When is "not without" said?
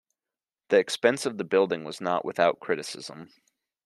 2.01-2.59